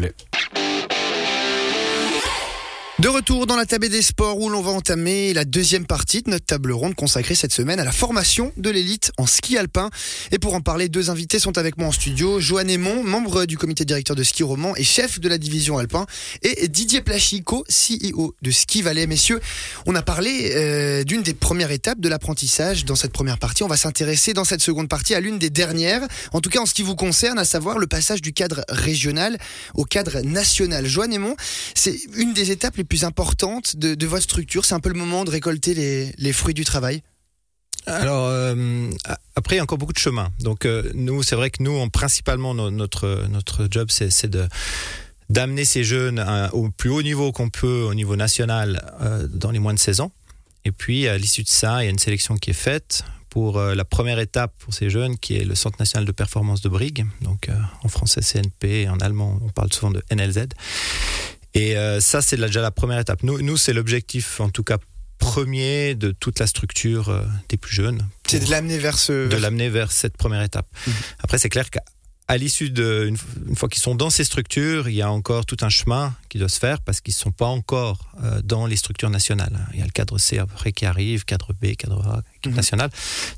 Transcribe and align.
plaît. 0.00 0.29
De 3.00 3.08
retour 3.08 3.46
dans 3.46 3.56
la 3.56 3.64
table 3.64 3.88
des 3.88 4.02
sports 4.02 4.38
où 4.38 4.50
l'on 4.50 4.60
va 4.60 4.72
entamer 4.72 5.32
la 5.32 5.46
deuxième 5.46 5.86
partie 5.86 6.20
de 6.20 6.28
notre 6.28 6.44
table 6.44 6.70
ronde 6.70 6.94
consacrée 6.94 7.34
cette 7.34 7.52
semaine 7.52 7.80
à 7.80 7.84
la 7.84 7.92
formation 7.92 8.52
de 8.58 8.68
l'élite 8.68 9.10
en 9.16 9.24
ski 9.24 9.56
alpin. 9.56 9.88
Et 10.32 10.38
pour 10.38 10.52
en 10.52 10.60
parler, 10.60 10.90
deux 10.90 11.08
invités 11.08 11.38
sont 11.38 11.56
avec 11.56 11.78
moi 11.78 11.88
en 11.88 11.92
studio. 11.92 12.40
Joanne 12.40 12.68
Aymon, 12.68 13.02
membre 13.02 13.46
du 13.46 13.56
comité 13.56 13.86
directeur 13.86 14.16
de 14.16 14.22
ski 14.22 14.42
roman 14.42 14.76
et 14.76 14.84
chef 14.84 15.18
de 15.18 15.30
la 15.30 15.38
division 15.38 15.78
alpin. 15.78 16.04
Et 16.42 16.68
Didier 16.68 17.00
Plachico, 17.00 17.64
CEO 17.70 18.34
de 18.42 18.50
Ski 18.50 18.82
Valais. 18.82 19.06
Messieurs, 19.06 19.40
on 19.86 19.94
a 19.94 20.02
parlé 20.02 20.52
euh, 20.54 21.02
d'une 21.02 21.22
des 21.22 21.32
premières 21.32 21.70
étapes 21.70 22.00
de 22.00 22.08
l'apprentissage 22.10 22.84
dans 22.84 22.96
cette 22.96 23.12
première 23.12 23.38
partie. 23.38 23.62
On 23.62 23.68
va 23.68 23.78
s'intéresser 23.78 24.34
dans 24.34 24.44
cette 24.44 24.60
seconde 24.60 24.90
partie 24.90 25.14
à 25.14 25.20
l'une 25.20 25.38
des 25.38 25.48
dernières. 25.48 26.06
En 26.34 26.42
tout 26.42 26.50
cas, 26.50 26.60
en 26.60 26.66
ce 26.66 26.74
qui 26.74 26.82
vous 26.82 26.96
concerne, 26.96 27.38
à 27.38 27.46
savoir 27.46 27.78
le 27.78 27.86
passage 27.86 28.20
du 28.20 28.34
cadre 28.34 28.62
régional 28.68 29.38
au 29.72 29.84
cadre 29.84 30.20
national. 30.20 30.84
Joanne 30.84 31.14
Aymon, 31.14 31.34
c'est 31.74 31.98
une 32.14 32.34
des 32.34 32.50
étapes 32.50 32.76
les 32.76 32.89
plus 32.90 33.04
importante 33.04 33.76
de, 33.76 34.06
votre 34.06 34.24
structure 34.24 34.66
C'est 34.66 34.74
un 34.74 34.80
peu 34.80 34.90
le 34.90 34.98
moment 34.98 35.24
de 35.24 35.30
récolter 35.30 35.72
les, 36.18 36.32
fruits 36.34 36.54
du 36.54 36.64
travail 36.64 37.02
alors 37.86 38.26
euh, 38.26 38.90
après 39.36 39.54
il 39.54 39.58
y 39.58 39.60
a 39.60 39.62
encore 39.62 39.78
beaucoup 39.78 39.94
de 39.94 39.98
chemin. 39.98 40.30
Donc 40.40 40.66
euh, 40.66 40.90
nous 40.94 41.22
c'est 41.22 41.34
vrai 41.34 41.48
que 41.50 41.62
nous 41.62 41.88
principalement 41.88 42.52
notre 42.54 43.26
notre 43.30 43.68
job 43.70 43.88
c'est 43.90 44.28
de 44.28 44.46
d'amener 45.30 45.64
ces 45.64 45.82
jeunes 45.82 46.22
au 46.52 46.68
plus 46.68 46.90
haut 46.90 47.02
niveau 47.02 47.32
qu'on 47.32 47.48
peut 47.48 47.84
au 47.88 47.94
niveau 47.94 48.16
national 48.16 48.84
euh, 49.00 49.26
dans 49.32 49.50
les 49.50 49.58
moins 49.58 49.72
de 49.72 49.78
16 49.78 50.00
ans. 50.00 50.12
Et 50.66 50.72
puis 50.72 51.08
à 51.08 51.16
l'issue 51.16 51.42
de 51.42 51.48
ça, 51.48 51.82
il 51.82 51.86
y 51.86 51.88
a 51.88 51.90
une 51.90 51.98
sélection 51.98 52.36
qui 52.36 52.50
est 52.50 52.60
faite 52.68 53.02
pour 53.30 53.58
la 53.58 53.84
première 53.86 54.18
étape 54.18 54.52
pour 54.58 54.74
ces 54.74 54.90
jeunes 54.90 55.16
qui 55.16 55.36
est 55.36 55.44
le 55.44 55.54
Centre 55.54 55.78
national 55.78 56.04
de 56.04 56.12
performance 56.12 56.60
de 56.60 56.68
Brigue. 56.68 57.06
Donc 57.22 57.48
en 57.82 57.88
français 57.88 58.20
CNP 58.20 58.82
et 58.82 58.88
en 58.90 58.98
allemand 58.98 59.40
on 59.42 59.48
parle 59.48 59.72
souvent 59.72 59.90
de 59.90 60.02
NLZ. 60.14 60.48
Et 61.54 61.76
euh, 61.76 62.00
ça, 62.00 62.22
c'est 62.22 62.36
déjà 62.36 62.60
la 62.60 62.70
première 62.70 62.98
étape. 62.98 63.22
Nous, 63.22 63.40
nous 63.42 63.56
c'est 63.56 63.72
l'objectif, 63.72 64.40
en 64.40 64.50
tout 64.50 64.62
cas 64.62 64.78
premier 65.18 65.94
de 65.94 66.12
toute 66.12 66.38
la 66.40 66.46
structure 66.46 67.10
euh, 67.10 67.22
des 67.48 67.56
plus 67.56 67.74
jeunes. 67.74 68.08
C'est 68.26 68.44
de 68.44 68.50
l'amener 68.50 68.78
vers 68.78 68.98
ce... 68.98 69.28
De 69.28 69.36
l'amener 69.36 69.68
vers 69.68 69.92
cette 69.92 70.16
première 70.16 70.42
étape. 70.42 70.66
Mhm. 70.86 70.94
Après, 71.20 71.38
c'est 71.38 71.50
clair 71.50 71.70
qu'à 71.70 71.82
à 72.30 72.36
l'issue 72.36 72.70
de 72.70 73.06
une, 73.08 73.56
fois 73.56 73.68
qu'ils 73.68 73.82
sont 73.82 73.96
dans 73.96 74.08
ces 74.08 74.22
structures, 74.22 74.88
il 74.88 74.94
y 74.94 75.02
a 75.02 75.10
encore 75.10 75.44
tout 75.44 75.56
un 75.62 75.68
chemin 75.68 76.14
qui 76.28 76.38
doit 76.38 76.48
se 76.48 76.60
faire 76.60 76.80
parce 76.80 77.00
qu'ils 77.00 77.12
ne 77.14 77.18
sont 77.18 77.32
pas 77.32 77.46
encore 77.46 77.98
euh, 78.22 78.40
dans 78.44 78.66
les 78.66 78.76
structures 78.76 79.10
nationales. 79.10 79.66
Il 79.72 79.80
y 79.80 79.82
a 79.82 79.84
le 79.84 79.90
cadre 79.90 80.16
C 80.16 80.38
après 80.38 80.70
qui 80.70 80.86
arrive, 80.86 81.24
cadre 81.24 81.52
B, 81.60 81.74
cadre 81.74 82.06
A, 82.06 82.22
équipe 82.36 82.52
mhm. 82.52 82.56
nationale. 82.56 82.90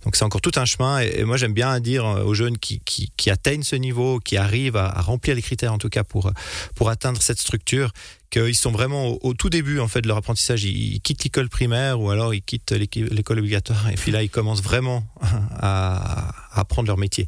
Donc 0.04 0.14
c'est 0.14 0.26
encore 0.26 0.42
tout 0.42 0.52
un 0.56 0.66
chemin. 0.66 1.00
Et, 1.00 1.24
moi 1.24 1.38
j'aime 1.38 1.54
bien 1.54 1.80
dire 1.80 2.04
aux 2.04 2.34
jeunes 2.34 2.58
qui, 2.58 2.80
qui, 2.80 3.10
qui, 3.16 3.30
atteignent 3.30 3.62
ce 3.62 3.76
niveau, 3.76 4.20
qui 4.20 4.36
arrivent 4.36 4.76
à, 4.76 4.88
à, 4.88 5.00
remplir 5.00 5.36
les 5.36 5.42
critères 5.42 5.72
en 5.72 5.78
tout 5.78 5.88
cas 5.88 6.04
pour 6.04 6.30
pour 6.74 6.90
atteindre 6.90 7.22
cette 7.22 7.38
structure, 7.38 7.92
qu'ils 8.28 8.56
sont 8.56 8.72
vraiment 8.72 9.16
au, 9.24 9.32
tout 9.32 9.48
début 9.48 9.78
en 9.78 9.88
fait 9.88 10.02
de 10.02 10.08
leur 10.08 10.18
apprentissage. 10.18 10.64
Ils, 10.64 11.00
quittent 11.00 11.24
l'école 11.24 11.48
primaire 11.48 11.98
ou 11.98 12.10
alors 12.10 12.34
ils 12.34 12.42
quittent 12.42 12.72
l'école 12.72 13.38
obligatoire 13.38 13.88
et 13.88 13.94
puis 13.94 14.12
là 14.12 14.22
ils 14.22 14.30
commencent 14.30 14.62
vraiment 14.62 15.04
à, 15.58 16.32
apprendre 16.52 16.88
leur 16.88 16.98
métier. 16.98 17.26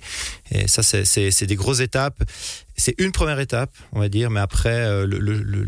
Et 0.51 0.69
ça 0.69 0.83
c'est 0.83 1.47
des 1.47 1.57
grosses 1.57 1.81
étapes 1.81 2.23
c'est 2.77 2.95
une 2.99 3.13
première 3.13 3.39
étape, 3.39 3.71
on 3.93 4.01
va 4.01 4.09
dire, 4.09 4.31
mais 4.31 4.41
après, 4.41 4.75
euh, 4.75 5.07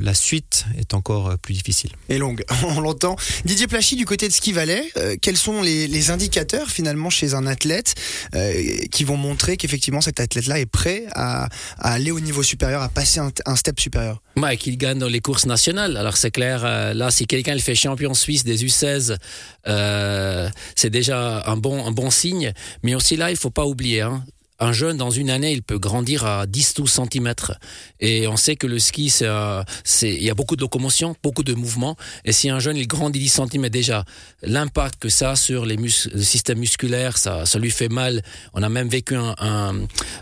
la 0.01 0.15
suite 0.15 0.67
est 0.77 0.93
encore 0.95 1.29
euh, 1.29 1.37
plus 1.37 1.55
difficile. 1.55 1.91
Et 2.09 2.19
longue, 2.19 2.45
on 2.65 2.81
l'entend. 2.81 3.17
Didier 3.45 3.67
Plachy, 3.69 3.97
du 3.97 4.05
côté 4.05 4.27
de 4.29 4.33
Ski 4.33 4.53
Valais, 4.53 4.85
euh, 4.97 5.17
quels 5.21 5.37
sont 5.37 5.63
les, 5.63 6.11
indicateurs 6.11 6.69
finalement 6.69 7.11
chez 7.11 7.35
un 7.35 7.49
athlète 7.49 7.95
qui 8.93 9.03
vont 9.03 9.17
montrer 9.17 9.57
qu'effectivement 9.57 10.01
cet 10.01 10.21
athlète-là 10.21 10.61
est 10.61 10.67
prêt 10.67 11.05
à, 11.13 11.49
aller 11.79 12.13
au 12.13 12.21
niveau 12.21 12.45
supérieur, 12.45 12.81
à 12.81 12.89
passer 12.89 13.19
un, 13.19 13.57
step 13.57 13.81
supérieur? 13.81 14.23
Ouais, 14.37 14.57
Qu'il 14.57 14.79
gagne 14.79 14.99
dans 14.99 15.09
les 15.09 15.19
courses 15.19 15.47
nationales. 15.47 15.97
Alors 15.97 16.17
c'est 16.17 16.31
clair, 16.31 16.63
là, 16.95 17.11
si 17.11 17.27
quelqu'un 17.27 17.55
le 17.55 17.61
fait 17.61 17.75
champion 17.75 18.15
suisse 18.15 18.45
des 18.45 18.65
U16, 18.65 19.17
c'est 20.77 20.91
déjà 20.91 21.43
un 21.47 21.57
bon, 21.57 21.85
un 21.85 21.91
bon 21.91 22.11
signe. 22.11 22.53
Mais 22.85 22.95
aussi 22.95 23.17
là, 23.17 23.31
il 23.31 23.37
faut 23.37 23.51
pas 23.51 23.67
oublier, 23.67 24.03
hein, 24.03 24.25
un 24.59 24.73
jeune, 24.73 24.97
dans 24.97 25.11
une 25.11 25.31
année, 25.31 25.53
il 25.53 25.63
peut 25.63 25.79
grandir 25.79 26.25
à 26.25 26.47
10-12 26.47 27.09
cm. 27.11 27.35
Et 28.01 28.27
on 28.27 28.37
sait 28.37 28.57
que 28.57 28.67
le 28.67 28.79
ski, 28.79 29.13
euh, 29.23 29.63
il 30.03 30.23
y 30.23 30.31
a 30.31 30.35
beaucoup 30.35 30.57
de 30.57 30.63
locomotion, 30.63 31.15
beaucoup 31.23 31.43
de 31.43 31.55
mouvements. 31.55 31.97
Et 32.25 32.33
si 32.33 32.49
un 32.49 32.59
jeune, 32.59 32.77
il 32.77 32.87
grandit 32.87 33.19
10 33.19 33.41
cm 33.51 33.69
déjà, 33.69 34.05
l'impact 34.43 35.01
que 35.01 35.09
ça 35.09 35.33
a 35.33 35.37
sur 35.37 35.65
les 35.65 35.77
le 35.77 36.23
système 36.23 36.59
musculaire, 36.59 37.19
ça, 37.19 37.47
ça 37.47 37.59
lui 37.59 37.71
fait 37.71 37.89
mal. 37.89 38.23
On 38.55 38.63
a 38.63 38.69
même 38.69 38.89
vécu 38.89 39.15
un, 39.15 39.35
un, 39.39 39.75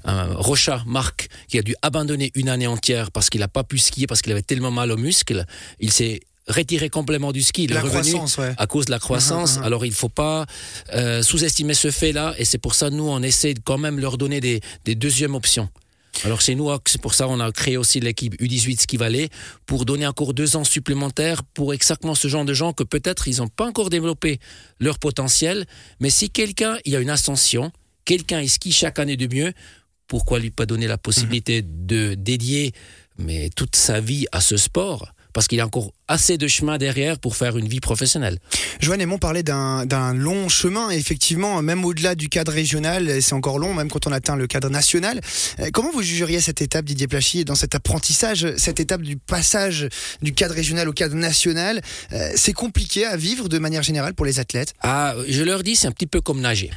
un 0.04 0.34
Rocha, 0.34 0.82
Marc, 0.86 1.28
qui 1.48 1.58
a 1.58 1.62
dû 1.62 1.74
abandonner 1.82 2.32
une 2.34 2.48
année 2.48 2.66
entière 2.66 3.10
parce 3.10 3.30
qu'il 3.30 3.40
n'a 3.40 3.48
pas 3.48 3.64
pu 3.64 3.78
skier, 3.78 4.06
parce 4.06 4.20
qu'il 4.20 4.32
avait 4.32 4.42
tellement 4.42 4.70
mal 4.70 4.90
aux 4.90 4.96
muscles. 4.96 5.46
Il 5.80 5.92
s'est 5.92 6.20
retiré 6.48 6.90
complètement 6.90 7.32
du 7.32 7.42
ski. 7.42 7.64
Il 7.64 7.76
revenu 7.78 8.14
à 8.56 8.66
cause 8.66 8.86
de 8.86 8.90
la 8.90 8.98
croissance. 8.98 9.58
Alors 9.58 9.84
il 9.84 9.90
ne 9.90 9.94
faut 9.94 10.08
pas 10.08 10.46
euh, 10.92 11.22
sous-estimer 11.22 11.74
ce 11.74 11.90
fait-là. 11.90 12.34
Et 12.38 12.44
c'est 12.44 12.58
pour 12.58 12.74
ça 12.74 12.90
nous, 12.90 13.08
on 13.08 13.22
essaie 13.22 13.54
de 13.54 13.60
quand 13.60 13.78
même 13.78 13.98
leur 13.98 14.18
donner 14.18 14.40
des, 14.40 14.60
des 14.84 14.94
deuxièmes 14.94 15.34
options. 15.34 15.68
Alors 16.22 16.42
c'est 16.42 16.54
nous, 16.54 16.70
c'est 16.86 17.00
pour 17.00 17.12
ça 17.12 17.26
on 17.28 17.40
a 17.40 17.50
créé 17.50 17.76
aussi 17.76 17.98
l'équipe 17.98 18.40
U18 18.40 18.80
Ski 18.80 18.96
Valley 18.96 19.30
pour 19.66 19.84
donner 19.84 20.06
encore 20.06 20.32
deux 20.32 20.56
ans 20.56 20.64
supplémentaires 20.64 21.42
pour 21.42 21.74
exactement 21.74 22.14
ce 22.14 22.28
genre 22.28 22.44
de 22.44 22.54
gens 22.54 22.72
que 22.72 22.84
peut-être 22.84 23.26
ils 23.26 23.38
n'ont 23.38 23.48
pas 23.48 23.66
encore 23.66 23.90
développé 23.90 24.38
leur 24.78 24.98
potentiel. 24.98 25.66
Mais 26.00 26.10
si 26.10 26.30
quelqu'un, 26.30 26.78
il 26.84 26.92
y 26.92 26.96
a 26.96 27.00
une 27.00 27.10
ascension, 27.10 27.72
quelqu'un 28.04 28.40
il 28.40 28.48
skie 28.48 28.72
chaque 28.72 28.98
année 29.00 29.16
de 29.16 29.32
mieux, 29.34 29.52
pourquoi 30.06 30.38
lui 30.38 30.50
pas 30.50 30.66
donner 30.66 30.86
la 30.86 30.98
possibilité 30.98 31.62
mhm. 31.62 31.86
de 31.86 32.14
dédier 32.14 32.72
mais 33.18 33.50
toute 33.50 33.76
sa 33.76 34.00
vie 34.00 34.26
à 34.32 34.40
ce 34.40 34.56
sport? 34.56 35.14
Parce 35.34 35.48
qu'il 35.48 35.58
y 35.58 35.60
a 35.60 35.66
encore 35.66 35.92
assez 36.08 36.38
de 36.38 36.48
chemin 36.48 36.78
derrière 36.78 37.18
pour 37.18 37.36
faire 37.36 37.58
une 37.58 37.68
vie 37.68 37.80
professionnelle. 37.80 38.38
Joanne 38.80 39.00
Aymon 39.02 39.18
parlait 39.18 39.42
d'un 39.42 40.14
long 40.14 40.48
chemin, 40.48 40.88
effectivement, 40.90 41.60
même 41.60 41.84
au-delà 41.84 42.14
du 42.14 42.28
cadre 42.30 42.52
régional, 42.52 43.20
c'est 43.20 43.34
encore 43.34 43.58
long, 43.58 43.74
même 43.74 43.90
quand 43.90 44.06
on 44.06 44.12
atteint 44.12 44.36
le 44.36 44.46
cadre 44.46 44.70
national. 44.70 45.20
Euh, 45.58 45.68
comment 45.72 45.90
vous 45.92 46.02
jugeriez 46.02 46.40
cette 46.40 46.62
étape, 46.62 46.84
Didier 46.84 47.08
Plachy, 47.08 47.44
dans 47.44 47.56
cet 47.56 47.74
apprentissage, 47.74 48.54
cette 48.56 48.80
étape 48.80 49.02
du 49.02 49.16
passage 49.16 49.88
du 50.22 50.32
cadre 50.32 50.54
régional 50.54 50.88
au 50.88 50.92
cadre 50.92 51.16
national? 51.16 51.82
Euh, 52.12 52.30
C'est 52.36 52.52
compliqué 52.52 53.04
à 53.04 53.16
vivre 53.16 53.48
de 53.48 53.58
manière 53.58 53.82
générale 53.82 54.14
pour 54.14 54.24
les 54.24 54.38
athlètes? 54.38 54.74
Ah, 54.80 55.14
Je 55.28 55.42
leur 55.42 55.62
dis, 55.62 55.74
c'est 55.74 55.88
un 55.88 55.92
petit 55.92 56.06
peu 56.06 56.20
comme 56.20 56.40
nager 56.40 56.70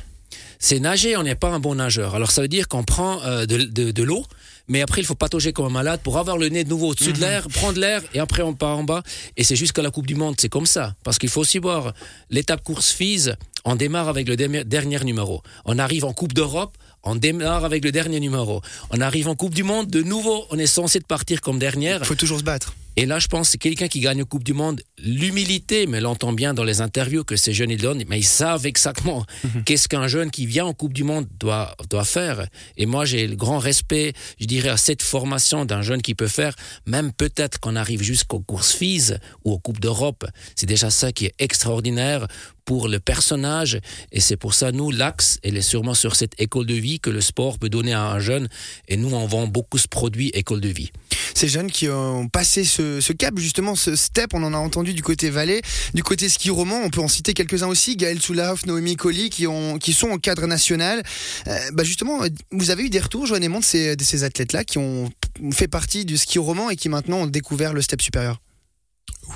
c'est 0.60 0.80
nager, 0.80 1.16
on 1.18 1.24
n'est 1.24 1.36
pas 1.36 1.50
un 1.50 1.60
bon 1.60 1.76
nageur. 1.76 2.16
Alors 2.16 2.32
ça 2.32 2.42
veut 2.42 2.48
dire 2.48 2.68
qu'on 2.68 2.84
prend 2.84 3.22
euh, 3.24 3.46
de, 3.46 3.58
de, 3.58 3.92
de 3.92 4.04
l'eau, 4.04 4.26
mais 4.68 4.82
après 4.82 5.02
il 5.02 5.06
faut 5.06 5.16
patauger 5.16 5.54
comme 5.54 5.66
un 5.66 5.70
malade 5.70 6.02
pour 6.04 6.18
avoir 6.18 6.38
le 6.38 6.50
nez 6.50 6.64
de 6.64 6.70
nouveau 6.70 6.90
au-dessus 6.90 7.14
de 7.14 7.18
mhm. 7.18 7.24
l'air, 7.24 7.48
prendre 7.48 7.80
l'air 7.80 8.02
et 8.14 8.20
après 8.20 8.44
on 8.44 8.54
part 8.54 8.78
en 8.78 8.84
bas. 8.84 9.04
Et 9.36 9.44
c'est 9.44 9.56
jusqu'à 9.56 9.82
la 9.82 9.92
Coupe 9.92 10.08
du 10.08 10.16
Monde, 10.16 10.36
c'est 10.38 10.50
comme 10.50 10.66
ça. 10.66 10.96
Parce 11.04 11.18
qu'il 11.18 11.30
faut 11.30 11.42
aussi 11.42 11.60
voir 11.60 11.94
l'étape 12.30 12.64
course 12.64 12.92
FISE, 12.92 13.36
on 13.66 13.76
démarre 13.76 14.08
avec 14.08 14.28
le 14.28 14.36
dernier 14.36 15.00
numéro. 15.04 15.42
On 15.66 15.78
arrive 15.80 16.06
en 16.06 16.14
Coupe 16.14 16.34
d'Europe, 16.34 16.78
on 17.04 17.16
démarre 17.16 17.66
avec 17.66 17.84
le 17.84 17.92
dernier 17.92 18.20
numéro. 18.20 18.62
On 18.92 19.02
arrive 19.02 19.28
en 19.28 19.36
Coupe 19.36 19.54
du 19.54 19.64
Monde, 19.64 19.88
de 19.88 20.02
nouveau, 20.02 20.46
on 20.52 20.58
est 20.58 20.68
censé 20.68 21.00
de 21.00 21.06
partir 21.06 21.42
comme 21.42 21.60
dernière. 21.60 22.00
Il 22.02 22.06
faut 22.06 22.16
toujours 22.16 22.40
se 22.40 22.44
battre. 22.44 22.74
Et 23.00 23.06
là, 23.06 23.20
je 23.20 23.28
pense 23.28 23.52
que 23.52 23.58
quelqu'un 23.58 23.88
qui 23.88 24.00
gagne 24.00 24.18
une 24.18 24.26
Coupe 24.26 24.44
du 24.44 24.54
Monde, 24.54 24.82
l'humilité, 24.98 25.86
mais 25.86 26.02
l'entend 26.02 26.34
bien 26.34 26.56
dans 26.56 26.64
les 26.64 26.82
interviews 26.82 27.24
que 27.24 27.36
ces 27.36 27.54
jeunes 27.54 27.70
ils 27.70 27.80
donnent, 27.80 28.04
mais 28.08 28.18
ils 28.18 28.26
savent 28.26 28.66
exactement 28.66 29.24
mhm. 29.44 29.64
qu'est-ce 29.66 29.88
qu'un 29.88 30.08
jeune 30.08 30.32
qui 30.32 30.48
vient 30.48 30.66
en 30.66 30.74
Coupe 30.74 30.94
du 30.94 31.04
Monde 31.04 31.28
doit, 31.40 31.76
doit 31.92 32.06
faire. 32.06 32.48
Et 32.76 32.88
moi, 32.88 33.06
j'ai 33.06 33.28
le 33.28 33.36
grand 33.36 33.60
respect, 33.60 34.14
je 34.40 34.48
dirais, 34.48 34.70
à 34.70 34.78
cette 34.78 35.04
formation 35.04 35.64
d'un 35.64 35.84
jeune 35.84 36.02
qui 36.02 36.16
peut 36.16 36.28
faire, 36.28 36.56
même 36.88 37.14
peut-être 37.14 37.60
qu'on 37.60 37.76
arrive 37.76 38.02
jusqu'aux 38.02 38.40
courses 38.40 38.74
FIS 38.74 39.14
ou 39.46 39.52
aux 39.52 39.60
Coupes 39.60 39.80
d'Europe. 39.80 40.26
C'est 40.56 40.66
déjà 40.66 40.90
ça 40.90 41.12
qui 41.12 41.28
est 41.28 41.36
extraordinaire 41.38 42.28
pour 42.68 42.90
le 42.90 43.00
personnage. 43.00 43.80
Et 44.12 44.20
c'est 44.20 44.38
pour 44.38 44.54
ça, 44.54 44.72
nous, 44.72 44.92
l'axe, 44.92 45.40
elle 45.42 45.58
est 45.58 45.62
sûrement 45.62 45.96
sur 45.96 46.16
cette 46.16 46.40
école 46.40 46.68
de 46.68 46.76
vie 46.76 47.00
que 47.00 47.10
le 47.10 47.22
sport 47.22 47.58
peut 47.58 47.70
donner 47.70 47.94
à 47.94 48.04
un 48.04 48.20
jeune. 48.20 48.48
Et 48.88 48.98
nous, 48.98 49.14
on 49.14 49.26
vend 49.26 49.48
beaucoup 49.48 49.80
ce 49.80 49.88
produit 49.88 50.30
école 50.36 50.62
de 50.62 50.70
vie 50.70 50.92
ces 51.38 51.48
jeunes 51.48 51.70
qui 51.70 51.88
ont 51.88 52.28
passé 52.28 52.64
ce, 52.64 53.12
cap, 53.14 53.38
justement, 53.38 53.76
ce 53.76 53.96
step, 53.96 54.34
on 54.34 54.42
en 54.42 54.56
a 54.56 54.58
entendu 54.58 54.96
du 54.96 55.04
côté 55.04 55.30
Valais, 55.30 55.62
du 55.94 56.02
côté 56.02 56.30
ski 56.30 56.50
roman, 56.50 56.82
on 56.84 56.90
peut 56.90 57.00
en 57.00 57.08
citer 57.08 57.36
quelques-uns 57.36 57.68
aussi, 57.68 57.96
Gaël 57.96 58.20
Soulauf, 58.20 58.66
Noémie 58.66 58.96
Colli, 58.96 59.30
qui, 59.30 59.46
qui 59.80 59.94
sont 59.94 60.10
au 60.10 60.18
cadre 60.18 60.48
national. 60.48 61.04
Euh, 61.48 61.58
bah 61.74 61.84
justement, 61.84 62.22
vous 62.52 62.72
avez 62.72 62.86
eu 62.86 62.90
des 62.90 63.00
retours, 63.00 63.28
Joanne 63.28 63.44
Aymon, 63.44 63.60
de 63.60 63.64
ces, 63.64 63.96
ces 64.02 64.24
athlètes-là 64.24 64.64
qui 64.64 64.80
ont 64.80 65.12
fait 65.52 65.68
partie 65.68 66.06
du 66.06 66.18
ski 66.18 66.40
roman 66.40 66.72
et 66.72 66.76
qui 66.76 66.90
maintenant 66.90 67.20
ont 67.20 67.28
découvert 67.28 67.74
le 67.74 67.84
step 67.84 68.02
supérieur? 68.02 68.40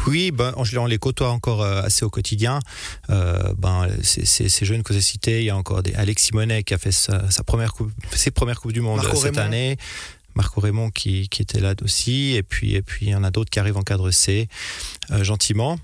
Oui, 0.08 0.32
ben, 0.32 0.54
on 0.58 0.86
les 0.86 0.98
côtoie 0.98 1.30
encore 1.30 1.62
euh, 1.62 1.82
assez 1.82 2.06
au 2.06 2.10
quotidien. 2.10 2.60
Euh, 3.10 3.54
ben, 3.58 3.88
ces 4.04 4.66
jeunes 4.66 4.84
que 4.84 4.94
j'ai 4.94 5.02
cités, 5.02 5.40
il 5.40 5.46
y 5.46 5.50
a 5.50 5.58
encore 5.58 5.84
des 5.84 5.94
Alex 5.94 6.24
Simonet 6.24 6.64
qui 6.64 6.74
a 6.74 6.78
fait 6.78 6.92
sa, 6.92 7.22
première 7.46 7.74
coupe, 7.74 7.92
ses 8.14 8.32
premières 8.32 8.60
coupes 8.60 8.74
du 8.74 8.82
monde 8.82 9.02
cette 9.16 9.38
année. 9.38 9.78
Marco 10.36 10.62
Raymond 10.62 10.92
qui, 10.92 11.28
qui, 11.30 11.42
était 11.42 11.60
là 11.60 11.74
aussi, 11.84 12.36
et 12.36 12.44
puis 12.44 12.76
et 12.76 12.82
puis 12.82 13.08
il 13.08 13.12
y 13.12 13.16
en 13.16 13.24
a 13.24 13.32
d'autres 13.32 13.50
qui 13.50 13.60
arrivent 13.60 13.78
en 13.78 13.82
cadre 13.82 14.12
C 14.12 14.48
euh, 15.12 15.24
gentiment. 15.24 15.78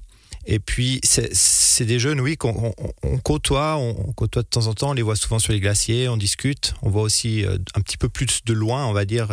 Et 0.50 0.60
puis 0.60 1.02
c'est 1.04 1.84
des 1.84 2.00
jeunes, 2.00 2.22
oui, 2.22 2.38
qu'on 2.38 2.74
on, 3.04 3.18
côtoie, 3.18 3.76
on, 3.76 4.14
côtoie 4.14 4.44
de 4.44 4.48
temps 4.48 4.68
en 4.68 4.74
temps, 4.74 4.92
on 4.92 4.94
les 4.94 5.02
voit 5.02 5.18
souvent 5.18 5.40
sur 5.40 5.52
les 5.52 5.60
glaciers, 5.60 6.08
on 6.08 6.16
discute, 6.16 6.74
on 6.82 6.90
voit 6.90 7.02
aussi 7.02 7.44
euh, 7.44 7.58
un 7.76 7.82
petit 7.82 7.98
peu 7.98 8.08
plus 8.08 8.46
de 8.46 8.54
loin, 8.54 8.86
on 8.86 8.94
va 8.94 9.04
dire, 9.04 9.28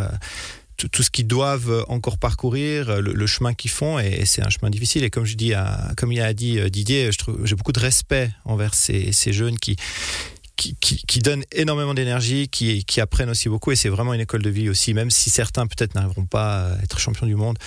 euh, 0.83 0.87
tout, 0.91 1.03
ce 1.03 1.09
qu'ils 1.09 1.27
doivent 1.27 1.85
encore 1.87 2.17
parcourir, 2.17 3.01
le, 3.01 3.27
chemin 3.27 3.53
qu'ils 3.53 3.71
font, 3.71 3.99
et, 3.99 4.25
c'est 4.25 4.41
un 4.41 4.49
chemin 4.49 4.69
difficile. 4.69 5.03
Et 5.03 5.09
comme 5.09 5.25
je 5.25 5.35
dis, 5.35 5.53
comme 5.97 6.11
il 6.11 6.21
a 6.21 6.33
dit 6.33 6.59
Didier, 6.69 7.09
j'ai 7.43 7.55
beaucoup 7.55 7.71
de 7.71 7.79
respect 7.79 8.31
envers 8.45 8.73
ces, 8.73 9.11
ces 9.11 9.33
jeunes 9.33 9.57
qui 9.57 9.75
qui, 10.55 10.75
qui, 10.79 11.19
donnent 11.19 11.43
énormément 11.51 11.93
d'énergie, 11.93 12.47
qui, 12.47 12.85
qui 12.85 13.01
apprennent 13.01 13.29
aussi 13.29 13.49
beaucoup, 13.49 13.73
et 13.73 13.75
c'est 13.75 13.89
vraiment 13.89 14.13
une 14.13 14.21
école 14.21 14.41
de 14.41 14.49
vie 14.49 14.69
aussi, 14.69 14.93
même 14.93 15.11
si 15.11 15.29
certains 15.29 15.67
peut-être 15.67 15.95
n'arriveront 15.95 16.25
pas 16.25 16.71
à 16.71 16.81
être 16.81 16.97
champions 16.97 17.27
du 17.27 17.35
monde. 17.35 17.57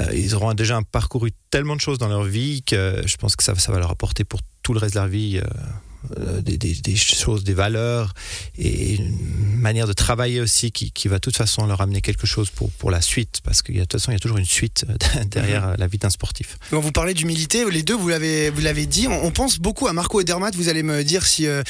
Euh, 0.00 0.10
ils 0.12 0.34
auront 0.34 0.54
déjà 0.54 0.80
parcouru 0.90 1.30
tellement 1.50 1.76
de 1.76 1.80
choses 1.80 1.98
dans 1.98 2.08
leur 2.08 2.24
vie 2.24 2.62
que 2.62 3.02
je 3.06 3.16
pense 3.16 3.36
que 3.36 3.44
ça, 3.44 3.54
ça 3.54 3.70
va 3.70 3.78
leur 3.78 3.90
apporter 3.90 4.24
pour 4.24 4.40
tout 4.62 4.72
le 4.72 4.80
reste 4.80 4.94
de 4.94 4.98
leur 4.98 5.08
vie 5.08 5.38
euh, 5.38 5.42
euh, 5.44 5.70
des, 6.42 6.56
des, 6.56 6.74
des, 6.74 6.96
choses, 6.96 7.44
des 7.44 7.54
valeurs 7.54 8.12
et 8.58 8.94
une 8.96 9.56
manière 9.56 9.86
de 9.86 9.92
travailler 9.92 10.40
aussi 10.40 10.72
qui, 10.72 10.90
qui, 10.90 11.08
va 11.08 11.16
de 11.16 11.20
toute 11.20 11.36
façon 11.36 11.66
leur 11.66 11.80
amener 11.80 12.00
quelque 12.00 12.26
chose 12.26 12.50
pour, 12.50 12.70
pour 12.70 12.90
la 12.90 13.00
suite 13.00 13.40
parce 13.42 13.62
que 13.62 13.72
de 13.72 13.80
toute 13.80 13.92
façon 13.92 14.10
il 14.10 14.14
y 14.14 14.16
a 14.16 14.20
toujours 14.20 14.38
une 14.38 14.44
suite 14.44 14.84
euh, 14.88 15.24
derrière 15.30 15.68
mhm. 15.68 15.76
la 15.78 15.86
vie 15.86 15.98
d'un 15.98 16.10
sportif. 16.10 16.58
Quand 16.70 16.80
vous 16.80 16.92
parlez 16.92 17.14
d'humilité, 17.14 17.64
les 17.70 17.82
deux 17.82 17.94
vous 17.94 18.08
l'avez 18.08 18.50
vous 18.50 18.60
l'avez 18.60 18.86
dit, 18.86 19.06
on, 19.08 19.30
pense 19.30 19.58
beaucoup 19.58 19.88
à 19.88 19.92
Marco 19.92 20.20
Edermatt, 20.20 20.54
vous 20.54 20.68
allez 20.68 20.82
me 20.82 21.02
dire 21.02 21.26
si 21.26 21.46
euh, 21.46 21.62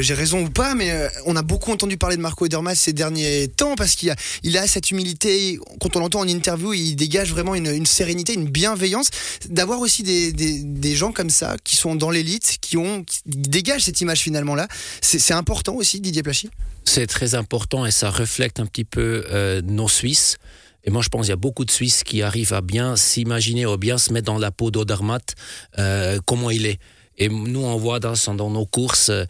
j'ai 0.00 0.14
raison 0.14 0.42
ou 0.44 0.50
pas, 0.50 0.74
mais 0.74 1.08
on 1.26 1.36
a 1.36 1.42
beaucoup 1.42 1.72
entendu 1.72 1.96
parler 1.96 2.16
de 2.16 2.22
Marco 2.22 2.46
Edermatt 2.46 2.76
ces 2.76 2.92
derniers 2.92 3.48
temps 3.48 3.74
parce 3.74 3.94
qu'il 3.94 4.10
a, 4.10 4.16
il 4.42 4.56
a 4.58 4.66
cette 4.66 4.90
humilité, 4.90 5.58
quand 5.80 5.96
on 5.96 6.00
l'entend 6.00 6.20
en 6.20 6.28
interview, 6.28 6.72
il 6.72 6.94
dégage 6.94 7.30
vraiment 7.30 7.54
une, 7.54 7.66
une 7.66 7.86
sérénité, 7.86 8.34
une 8.34 8.48
bienveillance, 8.48 9.10
d'avoir 9.48 9.80
aussi 9.80 10.02
des, 10.02 10.32
des, 10.32 10.60
des, 10.60 10.94
gens 10.94 11.12
comme 11.12 11.30
ça 11.30 11.56
qui 11.64 11.76
sont 11.76 11.94
dans 11.94 12.10
l'élite, 12.10 12.58
qui 12.60 12.76
ont 12.76 13.04
qui 13.04 13.20
dégagent 13.26 13.71
cette 13.80 14.00
image 14.00 14.20
finalement 14.20 14.54
là. 14.54 14.68
C'est 15.00 15.34
important 15.34 15.74
aussi, 15.74 16.00
Didier 16.00 16.22
Plachy 16.22 16.50
C'est 16.84 17.06
très 17.06 17.34
important 17.34 17.86
et 17.86 17.90
ça 17.90 18.10
reflète 18.10 18.60
un 18.60 18.66
petit 18.66 18.84
peu 18.84 19.24
euh, 19.30 19.62
nos 19.62 19.88
Suisses. 19.88 20.38
Et 20.84 20.90
moi, 20.90 21.02
je 21.02 21.08
pense 21.08 21.22
qu'il 21.22 21.30
y 21.30 21.32
a 21.32 21.36
beaucoup 21.36 21.64
de 21.64 21.70
Suisses 21.70 22.02
qui 22.02 22.22
arrivent 22.22 22.52
à 22.52 22.60
bien 22.60 22.96
s'imaginer, 22.96 23.66
ou 23.66 23.76
bien 23.76 23.98
se 23.98 24.12
mettre 24.12 24.26
dans 24.26 24.38
la 24.38 24.50
peau 24.50 24.70
d'Odermatt, 24.70 25.34
euh, 25.78 26.18
comment 26.26 26.50
il 26.50 26.66
est. 26.66 26.80
Et 27.18 27.28
nous, 27.28 27.62
on 27.62 27.76
voit 27.76 28.00
dans, 28.00 28.14
dans 28.34 28.50
nos 28.50 28.66
courses, 28.66 29.10
euh, 29.10 29.24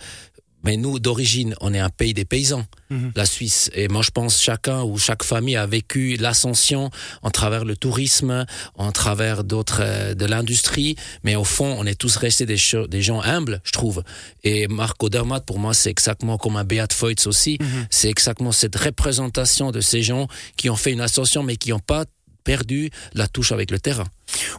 mais 0.65 0.77
nous, 0.77 0.99
d'origine, 0.99 1.55
on 1.61 1.75
est 1.75 1.79
un 1.79 1.91
pays 1.91 2.15
des 2.15 2.25
paysans, 2.25 2.65
mhm. 2.91 3.13
la 3.17 3.27
Suisse. 3.27 3.71
Et 3.75 3.89
moi, 3.89 4.03
je 4.03 4.11
pense 4.11 4.41
chacun 4.41 4.83
ou 4.83 4.99
chaque 4.99 5.23
famille 5.23 5.57
a 5.57 5.67
vécu 5.67 6.17
l'ascension 6.17 6.91
en 7.23 7.31
travers 7.31 7.65
le 7.65 7.77
tourisme, 7.77 8.47
en 8.77 8.93
travers 8.93 9.45
d'autres 9.45 9.81
euh, 9.83 10.15
de 10.15 10.27
l'industrie. 10.27 10.97
Mais 11.25 11.37
au 11.37 11.45
fond, 11.45 11.77
on 11.79 11.87
est 11.87 11.99
tous 11.99 12.17
restés 12.17 12.47
des, 12.47 12.59
des 12.89 13.03
gens 13.03 13.21
humbles, 13.23 13.61
je 13.65 13.73
trouve. 13.73 14.03
Et 14.45 14.69
Marco 14.69 15.09
Dermat, 15.09 15.41
pour 15.41 15.59
moi, 15.59 15.75
c'est 15.75 15.91
exactement 15.91 16.39
comme 16.39 16.57
un 16.57 16.65
Beat 16.65 16.93
Feutz 16.93 17.27
aussi. 17.27 17.59
Mhm. 17.61 17.87
C'est 17.91 18.09
exactement 18.09 18.53
cette 18.53 18.77
représentation 18.77 19.71
de 19.71 19.81
ces 19.81 20.03
gens 20.03 20.29
qui 20.57 20.71
ont 20.71 20.77
fait 20.77 20.93
une 20.93 21.01
ascension, 21.01 21.43
mais 21.43 21.57
qui 21.57 21.71
n'ont 21.71 21.79
pas 21.79 22.05
perdu 22.45 22.91
la 23.15 23.29
touche 23.29 23.53
avec 23.53 23.71
le 23.71 23.79
terrain. 23.79 24.07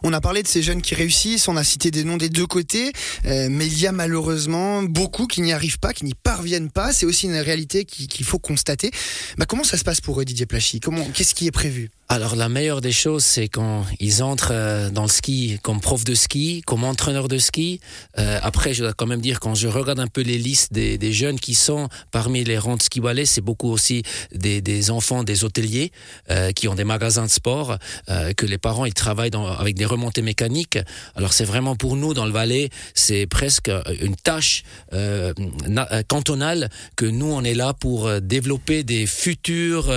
On 0.02 0.12
a 0.12 0.20
parlé 0.20 0.42
de 0.42 0.48
ces 0.48 0.62
jeunes 0.62 0.82
qui 0.82 0.94
réussissent, 0.94 1.48
on 1.48 1.56
a 1.56 1.64
cité 1.64 1.90
des 1.90 2.04
noms 2.04 2.16
des 2.16 2.28
deux 2.28 2.46
côtés, 2.46 2.92
euh, 3.26 3.48
mais 3.50 3.66
il 3.66 3.78
y 3.80 3.86
a 3.86 3.92
malheureusement 3.92 4.82
beaucoup 4.82 5.26
qui 5.26 5.40
n'y 5.40 5.52
arrivent 5.52 5.78
pas, 5.78 5.92
qui 5.92 6.04
n'y 6.04 6.14
parviennent 6.14 6.70
pas. 6.70 6.92
C'est 6.92 7.06
aussi 7.06 7.26
une 7.26 7.36
réalité 7.36 7.84
qu'il 7.84 8.24
faut 8.24 8.38
constater. 8.38 8.90
Bah, 9.38 9.46
comment 9.46 9.64
ça 9.64 9.76
se 9.76 9.84
passe 9.84 10.00
pour 10.00 10.20
eux, 10.20 10.24
Didier 10.24 10.46
Plachy? 10.46 10.80
Qu'est-ce 11.14 11.34
qui 11.34 11.46
est 11.46 11.52
prévu? 11.52 11.90
Alors 12.10 12.36
la 12.36 12.50
meilleure 12.50 12.82
des 12.82 12.92
choses, 12.92 13.24
c'est 13.24 13.48
quand 13.48 13.86
ils 13.98 14.22
entrent 14.22 14.52
euh, 14.52 14.90
dans 14.90 15.02
le 15.02 15.08
ski 15.08 15.58
comme 15.62 15.80
prof 15.80 16.04
de 16.04 16.14
ski, 16.14 16.62
comme 16.66 16.84
entraîneur 16.84 17.28
de 17.28 17.38
ski. 17.38 17.80
Euh, 18.18 18.38
après, 18.42 18.74
je 18.74 18.84
dois 18.84 18.92
quand 18.92 19.06
même 19.06 19.22
dire, 19.22 19.40
quand 19.40 19.54
je 19.54 19.68
regarde 19.68 19.98
un 19.98 20.06
peu 20.06 20.20
les 20.20 20.36
listes 20.36 20.72
des, 20.72 20.98
des 20.98 21.12
jeunes 21.14 21.40
qui 21.40 21.54
sont 21.54 21.88
parmi 22.10 22.44
les 22.44 22.58
rangs 22.58 22.76
de 22.76 22.82
ski 22.82 23.00
ballet, 23.00 23.24
c'est 23.24 23.40
beaucoup 23.40 23.70
aussi 23.70 24.02
des, 24.32 24.60
des, 24.60 24.90
enfants 24.90 25.24
des 25.24 25.44
hôteliers 25.44 25.92
euh, 26.30 26.52
qui 26.52 26.68
ont 26.68 26.74
des 26.74 26.84
magasins 26.84 27.24
de 27.24 27.30
sport, 27.30 27.78
euh, 28.10 28.34
que 28.34 28.44
les 28.44 28.58
parents 28.58 28.84
ils 28.84 28.94
travaillent 28.94 29.30
dans, 29.30 29.46
avec 29.60 29.76
des 29.76 29.84
remontées 29.84 30.22
mécaniques. 30.22 30.78
Alors 31.14 31.32
c'est 31.32 31.44
vraiment 31.44 31.76
pour 31.76 31.96
nous 31.96 32.14
dans 32.14 32.26
le 32.26 32.32
Valais, 32.32 32.70
c'est 32.94 33.26
presque 33.26 33.70
une 34.00 34.16
tâche 34.16 34.64
euh, 34.92 35.32
cantonale 36.08 36.68
que 36.96 37.06
nous 37.06 37.30
on 37.30 37.42
est 37.44 37.54
là 37.54 37.74
pour 37.74 38.20
développer 38.20 38.82
des 38.84 39.06
futurs 39.06 39.92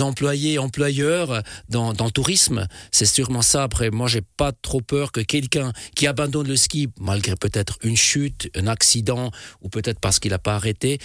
employés 0.00 0.58
employeurs 0.58 1.42
dans, 1.68 1.92
dans 1.92 2.04
le 2.04 2.10
tourisme. 2.10 2.66
C'est 2.92 3.06
sûrement 3.06 3.42
ça. 3.42 3.62
Après, 3.62 3.90
moi, 3.90 4.08
j'ai 4.08 4.22
pas 4.36 4.52
trop 4.52 4.80
peur 4.80 5.12
que 5.12 5.20
quelqu'un 5.20 5.72
qui 5.94 6.06
abandonne 6.06 6.48
le 6.48 6.56
ski, 6.56 6.88
malgré 7.00 7.34
peut-être 7.36 7.78
une 7.82 7.96
chute, 7.96 8.50
un 8.54 8.66
accident, 8.66 9.30
ou 9.62 9.68
peut-être 9.68 10.00
parce 10.00 10.18
qu'il 10.18 10.30
n'a 10.30 10.38
pas 10.38 10.54
arrêté, 10.54 10.98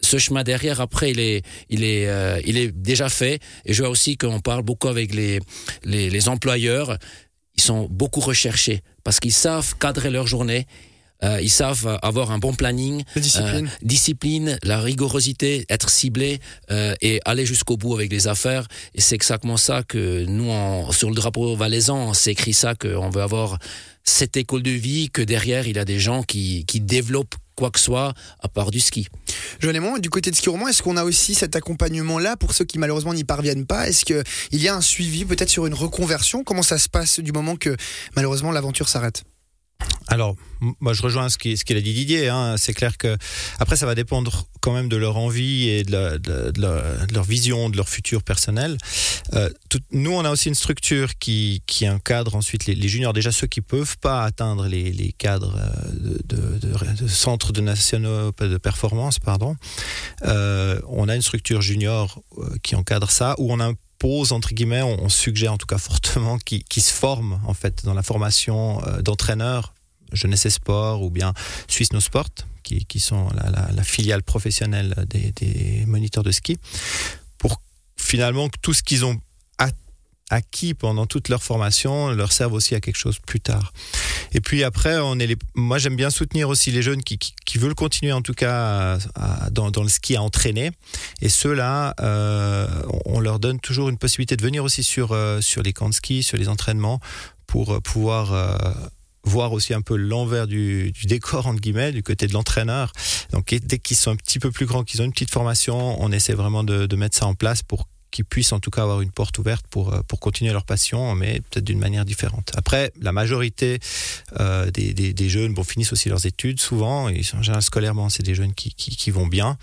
ce 0.00 0.18
chemin 0.18 0.44
derrière, 0.44 0.80
après, 0.80 1.10
il 1.10 1.20
est, 1.20 1.42
il 1.68 1.82
est, 1.82 2.06
euh, 2.08 2.40
il 2.44 2.56
est 2.56 2.70
déjà 2.70 3.08
fait. 3.08 3.40
Et 3.64 3.74
je 3.74 3.82
vois 3.82 3.90
aussi 3.90 4.16
qu'on 4.16 4.40
parle 4.40 4.62
beaucoup 4.62 4.88
avec 4.88 5.14
les, 5.14 5.40
les, 5.84 6.08
les 6.08 6.28
employeurs. 6.28 6.98
Ils 7.58 7.62
sont 7.62 7.88
beaucoup 7.90 8.20
recherchés 8.20 8.82
parce 9.02 9.18
qu'ils 9.18 9.32
savent 9.32 9.74
cadrer 9.78 10.10
leur 10.10 10.28
journée. 10.28 10.68
Euh, 11.24 11.40
ils 11.42 11.50
savent 11.50 11.98
avoir 12.02 12.30
un 12.30 12.38
bon 12.38 12.54
planning, 12.54 13.02
discipline. 13.16 13.66
Euh, 13.66 13.78
discipline, 13.82 14.58
la 14.62 14.78
rigorosité, 14.80 15.66
être 15.68 15.90
ciblé 15.90 16.38
euh, 16.70 16.94
et 17.00 17.20
aller 17.24 17.44
jusqu'au 17.44 17.76
bout 17.76 17.94
avec 17.94 18.12
les 18.12 18.28
affaires. 18.28 18.68
Et 18.94 19.00
c'est 19.00 19.16
exactement 19.16 19.56
ça 19.56 19.82
que 19.82 20.24
nous, 20.26 20.52
sur 20.92 21.08
le 21.08 21.16
drapeau 21.16 21.56
valaisan, 21.56 22.10
on 22.10 22.14
s'est 22.14 22.30
écrit 22.30 22.52
ça 22.52 22.76
qu'on 22.76 23.10
veut 23.10 23.22
avoir 23.22 23.58
cette 24.04 24.36
école 24.36 24.62
de 24.62 24.70
vie, 24.70 25.10
que 25.10 25.20
derrière 25.22 25.66
il 25.66 25.76
y 25.76 25.80
a 25.80 25.84
des 25.84 25.98
gens 25.98 26.22
qui, 26.22 26.64
qui 26.66 26.80
développent 26.80 27.34
quoi 27.58 27.70
que 27.72 27.80
soit 27.80 28.14
à 28.40 28.48
part 28.48 28.70
du 28.70 28.78
ski. 28.78 29.08
Joanne 29.58 30.00
du 30.00 30.10
côté 30.10 30.30
de 30.30 30.36
ski 30.36 30.48
roman, 30.48 30.68
est-ce 30.68 30.80
qu'on 30.80 30.96
a 30.96 31.02
aussi 31.02 31.34
cet 31.34 31.56
accompagnement-là 31.56 32.36
pour 32.36 32.54
ceux 32.54 32.64
qui 32.64 32.78
malheureusement 32.78 33.12
n'y 33.12 33.24
parviennent 33.24 33.66
pas? 33.66 33.88
Est-ce 33.88 34.04
qu'il 34.04 34.22
y 34.52 34.68
a 34.68 34.76
un 34.76 34.80
suivi 34.80 35.24
peut-être 35.24 35.50
sur 35.50 35.66
une 35.66 35.74
reconversion? 35.74 36.44
Comment 36.44 36.62
ça 36.62 36.78
se 36.78 36.88
passe 36.88 37.18
du 37.18 37.32
moment 37.32 37.56
que 37.56 37.76
malheureusement 38.14 38.52
l'aventure 38.52 38.88
s'arrête? 38.88 39.24
Alors, 40.10 40.36
moi, 40.80 40.94
je 40.94 41.02
rejoins 41.02 41.28
ce 41.28 41.36
qu'il 41.36 41.76
a 41.76 41.80
dit 41.80 41.92
Didier. 41.92 42.28
Hein. 42.28 42.56
C'est 42.56 42.72
clair 42.72 42.96
que 42.96 43.16
après, 43.58 43.76
ça 43.76 43.84
va 43.84 43.94
dépendre 43.94 44.46
quand 44.60 44.72
même 44.72 44.88
de 44.88 44.96
leur 44.96 45.18
envie 45.18 45.68
et 45.68 45.84
de, 45.84 45.92
leur, 47.12 47.24
vision, 47.24 47.68
de 47.68 47.76
leur 47.76 47.88
futur 47.88 48.22
personnel. 48.22 48.78
Euh, 49.34 49.50
nous, 49.92 50.10
on 50.10 50.24
a 50.24 50.30
aussi 50.30 50.48
une 50.48 50.54
structure 50.54 51.18
qui, 51.18 51.62
encadre 51.82 52.34
ensuite 52.34 52.66
les, 52.66 52.88
juniors, 52.88 53.12
déjà 53.12 53.30
ceux 53.30 53.46
qui 53.46 53.60
peuvent 53.60 53.98
pas 53.98 54.24
atteindre 54.24 54.66
les, 54.66 55.14
cadres 55.18 55.56
euh, 55.56 56.18
de, 56.24 57.08
centres 57.08 57.52
de 57.52 57.60
de 57.60 58.56
performance, 58.56 59.18
pardon. 59.18 59.56
Euh, 60.24 60.80
on 60.88 61.08
a 61.08 61.16
une 61.16 61.22
structure 61.22 61.60
junior 61.60 62.22
qui 62.62 62.74
encadre 62.76 63.10
ça, 63.10 63.34
où 63.38 63.52
on 63.52 63.60
impose 63.98 64.32
entre 64.32 64.54
guillemets, 64.54 64.82
on, 64.82 65.08
suggère 65.08 65.52
en 65.52 65.58
tout 65.58 65.66
cas 65.66 65.78
fortement 65.78 66.38
qui, 66.38 66.62
qui 66.62 66.80
se 66.80 66.92
forment 66.92 67.40
en 67.46 67.54
fait 67.54 67.84
dans 67.84 67.94
la 67.94 68.02
formation 68.02 68.80
d'entraîneurs 69.02 69.74
Jeunesse 70.12 70.46
et 70.46 70.50
Sport 70.50 71.02
ou 71.02 71.10
bien 71.10 71.34
Suisse 71.66 71.92
No 71.92 72.00
Sport, 72.00 72.30
qui, 72.62 73.00
sont 73.00 73.28
la, 73.30 73.70
la, 73.72 73.82
filiale 73.82 74.22
professionnelle 74.22 74.94
des, 75.08 75.32
des, 75.32 75.86
moniteurs 75.86 76.22
de 76.22 76.30
ski, 76.30 76.58
pour 77.38 77.62
finalement 77.96 78.48
que 78.48 78.58
tout 78.60 78.74
ce 78.74 78.82
qu'ils 78.82 79.04
ont 79.04 79.18
acquis 80.30 80.74
pendant 80.74 81.06
toute 81.06 81.30
leur 81.30 81.42
formation 81.42 82.10
leur 82.10 82.32
serve 82.32 82.52
aussi 82.52 82.74
à 82.74 82.80
quelque 82.80 82.98
chose 82.98 83.18
plus 83.18 83.40
tard. 83.40 83.72
Et 84.32 84.40
puis 84.40 84.64
après, 84.64 84.98
on 84.98 85.18
est 85.18 85.36
moi 85.54 85.78
j'aime 85.78 85.96
bien 85.96 86.10
soutenir 86.10 86.48
aussi 86.48 86.70
les 86.70 86.82
jeunes 86.82 87.02
qui, 87.02 87.18
qui, 87.18 87.58
veulent 87.58 87.74
continuer 87.74 88.12
en 88.12 88.22
tout 88.22 88.34
cas 88.34 88.98
dans, 89.50 89.70
dans, 89.70 89.82
le 89.82 89.88
ski 89.88 90.16
à 90.16 90.22
entraîner. 90.22 90.70
Et 91.20 91.28
ceux-là, 91.28 91.94
euh, 92.00 92.66
on 93.04 93.20
leur 93.20 93.38
donne 93.38 93.60
toujours 93.60 93.88
une 93.88 93.98
possibilité 93.98 94.36
de 94.36 94.42
venir 94.42 94.64
aussi 94.64 94.82
sur, 94.82 95.12
euh, 95.12 95.40
sur 95.40 95.62
les 95.62 95.72
camps 95.72 95.88
de 95.88 95.94
ski, 95.94 96.22
sur 96.22 96.36
les 96.36 96.48
entraînements, 96.48 97.00
pour 97.46 97.80
pouvoir 97.82 98.32
euh, 98.32 98.56
voir 99.24 99.52
aussi 99.52 99.74
un 99.74 99.82
peu 99.82 99.96
l'envers 99.96 100.46
du, 100.46 100.92
décor 101.04 101.46
entre 101.46 101.60
guillemets 101.60 101.92
du 101.92 102.02
côté 102.02 102.26
de 102.26 102.32
l'entraîneur. 102.32 102.92
Donc 103.32 103.54
dès 103.54 103.78
qu'ils 103.78 103.96
sont 103.96 104.10
un 104.10 104.16
petit 104.16 104.38
peu 104.38 104.50
plus 104.50 104.66
grands, 104.66 104.84
qu'ils 104.84 105.02
ont 105.02 105.04
une 105.04 105.12
petite 105.12 105.30
formation, 105.30 106.00
on 106.02 106.12
essaie 106.12 106.34
vraiment 106.34 106.64
de 106.64 106.96
mettre 106.96 107.16
ça 107.16 107.26
en 107.26 107.34
place 107.34 107.62
pour 107.62 107.86
qu'ils 108.10 108.24
puissent 108.24 108.52
en 108.52 108.60
tout 108.60 108.70
cas 108.70 108.82
avoir 108.82 109.00
une 109.00 109.10
porte 109.10 109.38
ouverte 109.38 109.66
pour, 109.68 109.92
euh, 109.92 110.00
pour 110.06 110.20
continuer 110.20 110.52
leur 110.52 110.64
passion, 110.64 111.14
mais 111.14 111.40
peut-être 111.40 111.64
d'une 111.64 111.78
manière 111.78 112.04
différente. 112.04 112.52
Après, 112.56 112.92
la 113.00 113.12
majorité 113.12 113.78
euh, 114.40 114.70
des, 114.70 114.94
des, 114.94 115.12
des, 115.12 115.28
jeunes 115.28 115.54
bon, 115.54 115.64
finissent 115.64 115.92
aussi 115.92 116.08
leurs 116.08 116.26
études 116.26 116.60
souvent, 116.60 117.08
et 117.08 117.22
en 117.34 117.42
général 117.42 117.62
scolairement, 117.62 118.08
c'est 118.08 118.22
des 118.22 118.34
jeunes 118.34 118.54
qui, 118.54 118.72
qui, 118.74 118.96
qui, 118.96 119.10
vont 119.10 119.26
bien, 119.26 119.56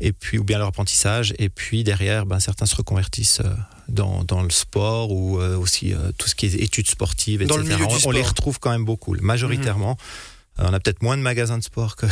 et 0.00 0.12
puis 0.12 0.38
ou 0.38 0.44
bien 0.44 0.58
leur 0.58 0.68
apprentissage, 0.68 1.34
et 1.38 1.48
puis 1.48 1.84
derrière, 1.84 2.26
ben, 2.26 2.40
certains 2.40 2.66
se 2.66 2.76
reconvertissent 2.76 3.40
euh, 3.40 3.54
dans, 3.88 4.24
dans 4.24 4.42
le 4.42 4.50
sport 4.50 5.10
ou 5.10 5.38
euh, 5.38 5.56
aussi 5.56 5.94
tout 6.18 6.28
ce 6.28 6.34
qui 6.34 6.46
est 6.46 6.54
études 6.54 6.88
sportives, 6.88 7.42
etc. 7.42 7.60
On, 8.04 8.08
on, 8.08 8.10
les 8.10 8.22
retrouve 8.22 8.58
quand 8.58 8.70
même 8.70 8.84
beaucoup, 8.84 9.14
majoritairement. 9.20 9.92
Mmh. 9.92 10.41
Euh, 10.58 10.64
on 10.68 10.72
a 10.72 10.80
peut-être 10.80 11.02
moins 11.02 11.16
de 11.16 11.22
magasins 11.22 11.58
de 11.58 11.62
sport 11.62 11.96
que, 11.96 12.06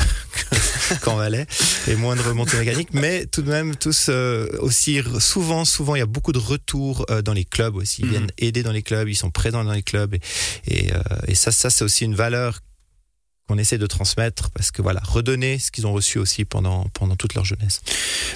qu'en 1.02 1.16
Valais 1.16 1.46
et 1.88 1.96
moins 1.96 2.16
de 2.16 2.22
remontées 2.22 2.58
mécaniques, 2.58 2.92
mais 2.92 3.26
tout 3.26 3.42
de 3.42 3.50
même 3.50 3.76
tous 3.76 4.06
euh, 4.08 4.48
aussi 4.60 5.00
souvent, 5.18 5.64
souvent 5.64 5.94
il 5.94 5.98
y 5.98 6.02
a 6.02 6.06
beaucoup 6.06 6.32
de 6.32 6.38
retours 6.38 7.04
euh, 7.10 7.22
dans 7.22 7.32
les 7.32 7.44
clubs 7.44 7.76
aussi. 7.76 8.02
Ils 8.02 8.06
mhm. 8.06 8.10
viennent 8.10 8.32
aider 8.38 8.62
dans 8.62 8.72
les 8.72 8.82
clubs, 8.82 9.08
ils 9.08 9.16
sont 9.16 9.30
présents 9.30 9.64
dans 9.64 9.72
les 9.72 9.82
clubs 9.82 10.14
et, 10.14 10.20
et, 10.66 10.90
et 11.28 11.34
ça, 11.34 11.52
ça 11.52 11.70
c'est 11.70 11.84
aussi 11.84 12.04
une 12.04 12.14
valeur 12.14 12.60
qu'on 13.50 13.58
essaie 13.58 13.78
de 13.78 13.86
transmettre 13.88 14.50
parce 14.50 14.70
que 14.70 14.80
voilà, 14.80 15.00
redonner 15.04 15.58
ce 15.58 15.72
qu'ils 15.72 15.84
ont 15.84 15.92
reçu 15.92 16.18
aussi 16.18 16.44
pendant, 16.44 16.84
pendant 16.94 17.16
toute 17.16 17.34
leur 17.34 17.44
jeunesse. 17.44 17.80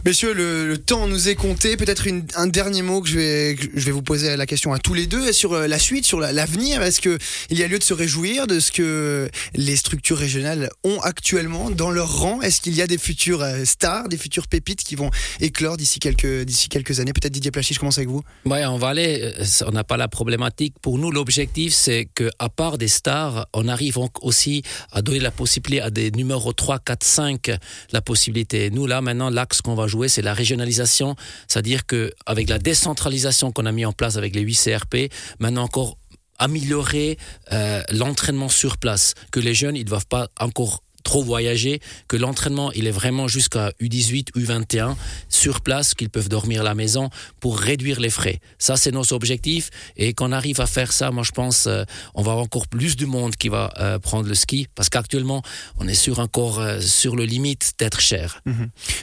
Messieurs, 0.05 0.33
le, 0.35 0.67
le 0.67 0.77
temps 0.79 1.07
nous 1.07 1.29
est 1.29 1.37
compté. 1.37 1.77
Peut-être 1.77 2.05
un 2.35 2.49
dernier 2.49 2.83
mot 2.83 3.01
que 3.01 3.09
je 3.09 3.17
vais, 3.19 3.55
que 3.55 3.69
je 3.79 3.85
vais 3.85 3.93
vous 3.93 4.03
poser 4.03 4.37
la 4.37 4.45
question 4.47 4.73
à 4.73 4.81
tous 4.81 4.93
les 4.93 5.07
deux 5.07 5.33
sur 5.33 5.53
euh, 5.53 5.69
la 5.69 5.79
suite, 5.79 6.05
sur 6.05 6.19
la- 6.19 6.33
l'avenir. 6.33 6.83
Est-ce 6.83 7.01
que 7.01 7.17
il 7.51 7.59
y 7.59 7.63
a 7.63 7.69
lieu 7.69 7.79
de 7.79 7.85
se 7.85 7.95
réjouir 7.95 8.49
de 8.49 8.59
ce 8.59 8.73
que 8.73 9.31
les 9.55 9.77
structures 9.77 10.19
régionales 10.19 10.69
ont 10.83 10.99
actuellement 11.01 11.71
dans 11.71 11.93
leur 11.93 12.19
rang? 12.19 12.41
Est-ce 12.43 12.61
qu'il 12.61 12.75
y 12.75 12.83
a 12.83 12.89
des 12.89 12.99
futures 12.99 13.43
euh, 13.43 13.65
stars, 13.65 14.09
des 14.09 14.19
futures 14.19 14.49
pépites 14.49 14.83
qui 14.83 14.97
vont 14.97 15.11
éclore 15.41 15.77
d'ici 15.77 16.01
quelques, 16.01 16.43
d'ici 16.43 16.69
quelques 16.69 16.99
années? 16.99 17.13
Peut-être 17.13 17.33
Didier 17.33 17.53
Plachy, 17.53 17.73
je 17.75 17.79
commence 17.79 17.99
avec 17.99 18.09
vous. 18.11 18.23
Ouais, 18.47 18.67
on 18.67 18.79
va 18.79 18.89
aller. 18.89 19.33
On 19.65 19.71
n'a 19.71 19.85
pas 19.85 19.97
la 19.97 20.09
problématique. 20.09 20.75
Pour 20.83 20.99
nous, 20.99 21.13
l'objectif, 21.13 21.73
c'est 21.73 22.09
que, 22.17 22.31
à 22.41 22.49
part 22.49 22.79
des 22.79 22.89
stars, 22.89 23.47
on 23.55 23.69
arrive 23.69 23.97
aussi 24.23 24.63
à 24.91 25.03
donner 25.05 25.21
la 25.21 25.31
possibilité 25.31 25.81
à 25.83 25.91
des 25.91 26.11
numéros 26.11 26.53
3, 26.53 26.81
4, 26.81 27.05
5 27.05 27.51
la 27.93 28.01
possibilité. 28.01 28.71
Nous, 28.71 28.87
là, 28.87 29.01
maintenant, 29.01 29.31
l'axe 29.31 29.61
qu'on 29.61 29.75
va 29.75 29.87
jouer, 29.87 30.09
c'est 30.09 30.23
la 30.23 30.35
régionalisation. 30.35 31.15
C'est-à-dire 31.47 31.87
que 31.87 32.13
avec 32.27 32.49
la 32.49 32.59
décentralisation 32.59 33.53
qu'on 33.53 33.67
a 33.67 33.73
mis 33.73 33.85
en 33.85 33.93
place 33.93 34.17
avec 34.17 34.35
les 34.35 34.41
8 34.41 34.55
CRP, 34.65 35.13
maintenant 35.39 35.65
encore 35.65 35.97
améliorer 36.39 37.19
euh, 37.53 37.83
l'entraînement 37.91 38.49
sur 38.49 38.79
place. 38.79 39.15
Que 39.31 39.41
les 39.41 39.55
jeunes, 39.55 39.77
ils 39.77 39.85
ne 39.85 39.89
doivent 39.89 40.07
pas 40.07 40.29
encore 40.41 40.83
trop 41.05 41.23
voyager, 41.23 41.81
que 42.09 42.17
l'entraînement, 42.17 42.73
il 42.73 42.87
est 42.87 42.91
vraiment 42.91 43.29
jusqu'à 43.29 43.71
U18, 43.81 44.33
U21, 44.33 44.97
sur 45.29 45.61
place, 45.61 45.95
qu'ils 45.95 46.11
peuvent 46.11 46.29
dormir 46.29 46.63
à 46.63 46.65
la 46.65 46.75
maison 46.75 47.11
pour 47.41 47.59
réduire 47.59 48.01
les 48.01 48.11
frais. 48.11 48.41
Ça, 48.59 48.77
c'est 48.77 48.91
nos 48.91 49.13
objectifs. 49.13 49.71
Et 49.97 50.15
qu'on 50.15 50.33
arrive 50.33 50.61
à 50.61 50.67
faire 50.67 50.93
ça, 50.93 51.11
moi, 51.11 51.23
je 51.23 51.33
pense, 51.33 51.67
euh, 51.67 51.85
on 52.15 52.23
va 52.23 52.33
avoir 52.33 52.45
encore 52.45 52.67
plus 52.67 52.97
de 52.97 53.07
monde 53.07 53.37
qui 53.37 53.49
va 53.49 53.73
euh, 53.79 53.99
prendre 53.99 54.29
le 54.29 54.35
ski, 54.35 54.67
parce 54.75 54.89
qu'actuellement, 54.89 55.43
on 55.79 55.87
est 55.87 55.95
sur 55.95 56.19
encore 56.19 56.59
euh, 56.59 56.81
sur 56.81 57.15
le 57.15 57.25
limite 57.25 57.75
d'être 57.79 58.01
cher. 58.01 58.43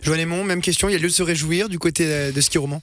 Joanne 0.01 0.19
Aymon, 0.19 0.43
même 0.43 0.61
question. 0.61 0.89
Il 0.89 0.93
y 0.93 0.95
a 0.95 0.99
lieu 0.99 1.07
de 1.07 1.13
se 1.13 1.23
réjouir 1.23 1.69
du 1.69 1.79
côté 1.79 2.31
de 2.31 2.41
ski 2.41 2.57
roman 2.57 2.81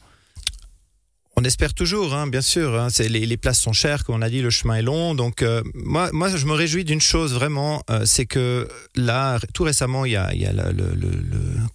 On 1.40 1.44
espère 1.44 1.72
toujours, 1.72 2.14
hein, 2.14 2.26
bien 2.26 2.40
sûr. 2.40 2.74
hein, 2.74 2.88
les, 2.98 3.36
places 3.36 3.60
sont 3.60 3.72
chères, 3.72 4.02
comme 4.02 4.16
on 4.16 4.22
a 4.22 4.28
dit, 4.28 4.42
le 4.42 4.50
chemin 4.50 4.74
est 4.74 4.82
long. 4.82 5.14
Donc 5.14 5.42
euh, 5.42 5.62
moi, 5.72 6.10
je 6.34 6.44
me 6.46 6.52
réjouis 6.52 6.82
d'une 6.82 7.00
chose 7.00 7.32
vraiment, 7.32 7.80
euh, 7.90 8.02
c'est 8.06 8.26
que 8.26 8.66
là, 8.96 9.38
tout 9.54 9.62
récemment, 9.62 10.04
il 10.04 10.10
y 10.10 10.16
a, 10.16 10.32
le, 10.32 10.82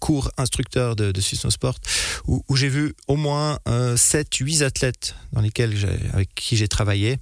cours 0.00 0.30
instructeur 0.36 0.96
de, 0.96 1.12
de 1.12 1.20
Sport 1.22 1.76
où, 2.26 2.44
où 2.46 2.56
j'ai 2.56 2.68
vu 2.68 2.92
au 3.08 3.16
moins 3.16 3.58
euh, 3.66 3.96
7, 3.96 4.34
8 4.34 4.60
athlètes 4.60 5.14
dans 5.32 5.40
lesquels 5.40 5.74
avec 6.12 6.34
qui 6.34 6.58
j'ai 6.58 6.68
travaillé 6.68 7.16